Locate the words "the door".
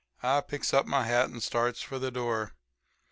1.99-2.55